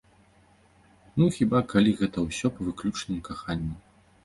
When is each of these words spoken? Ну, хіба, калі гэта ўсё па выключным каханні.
Ну, 1.19 1.27
хіба, 1.35 1.61
калі 1.75 1.91
гэта 2.01 2.25
ўсё 2.27 2.47
па 2.57 2.61
выключным 2.71 3.23
каханні. 3.31 3.75